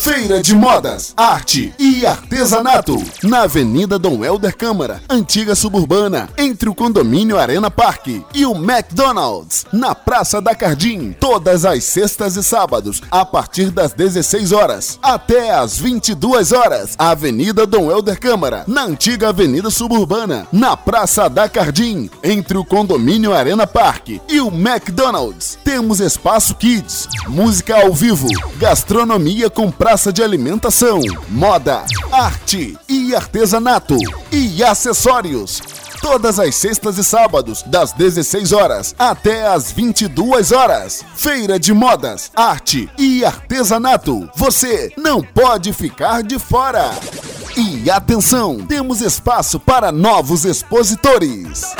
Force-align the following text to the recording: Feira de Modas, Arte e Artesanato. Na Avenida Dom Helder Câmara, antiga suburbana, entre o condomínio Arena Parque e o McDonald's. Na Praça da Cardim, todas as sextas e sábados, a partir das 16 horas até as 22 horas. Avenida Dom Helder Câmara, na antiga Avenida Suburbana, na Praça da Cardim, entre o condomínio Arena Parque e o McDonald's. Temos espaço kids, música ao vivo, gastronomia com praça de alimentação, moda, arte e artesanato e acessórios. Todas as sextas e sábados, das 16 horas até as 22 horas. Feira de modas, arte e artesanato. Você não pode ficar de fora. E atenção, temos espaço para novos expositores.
Feira 0.00 0.42
de 0.42 0.56
Modas, 0.56 1.14
Arte 1.16 1.72
e 1.78 2.04
Artesanato. 2.04 3.00
Na 3.22 3.42
Avenida 3.42 3.96
Dom 3.96 4.24
Helder 4.24 4.56
Câmara, 4.56 5.00
antiga 5.08 5.54
suburbana, 5.54 6.28
entre 6.36 6.68
o 6.68 6.74
condomínio 6.74 7.38
Arena 7.38 7.70
Parque 7.70 8.24
e 8.34 8.44
o 8.44 8.56
McDonald's. 8.56 9.66
Na 9.72 9.94
Praça 9.94 10.40
da 10.40 10.52
Cardim, 10.52 11.12
todas 11.12 11.64
as 11.64 11.84
sextas 11.84 12.34
e 12.34 12.42
sábados, 12.42 13.00
a 13.08 13.24
partir 13.24 13.70
das 13.70 13.92
16 13.92 14.50
horas 14.50 14.98
até 15.00 15.52
as 15.52 15.78
22 15.78 16.50
horas. 16.50 16.96
Avenida 16.98 17.66
Dom 17.66 17.88
Helder 17.88 18.18
Câmara, 18.18 18.64
na 18.66 18.82
antiga 18.84 19.28
Avenida 19.28 19.70
Suburbana, 19.70 20.48
na 20.50 20.76
Praça 20.76 21.28
da 21.28 21.48
Cardim, 21.48 22.10
entre 22.24 22.58
o 22.58 22.64
condomínio 22.64 23.32
Arena 23.32 23.66
Parque 23.66 24.20
e 24.28 24.40
o 24.40 24.48
McDonald's. 24.48 25.56
Temos 25.62 26.00
espaço 26.00 26.56
kids, 26.56 27.08
música 27.28 27.75
ao 27.76 27.92
vivo, 27.92 28.28
gastronomia 28.56 29.50
com 29.50 29.70
praça 29.70 30.10
de 30.10 30.22
alimentação, 30.22 30.98
moda, 31.28 31.84
arte 32.10 32.76
e 32.88 33.14
artesanato 33.14 33.98
e 34.32 34.64
acessórios. 34.64 35.60
Todas 36.00 36.38
as 36.38 36.54
sextas 36.54 36.96
e 36.96 37.04
sábados, 37.04 37.62
das 37.64 37.92
16 37.92 38.52
horas 38.52 38.94
até 38.98 39.46
as 39.46 39.72
22 39.72 40.52
horas. 40.52 41.04
Feira 41.14 41.58
de 41.58 41.74
modas, 41.74 42.30
arte 42.34 42.88
e 42.98 43.24
artesanato. 43.24 44.28
Você 44.36 44.92
não 44.96 45.22
pode 45.22 45.72
ficar 45.72 46.22
de 46.22 46.38
fora. 46.38 46.90
E 47.56 47.90
atenção, 47.90 48.58
temos 48.66 49.02
espaço 49.02 49.60
para 49.60 49.92
novos 49.92 50.44
expositores. 50.46 51.74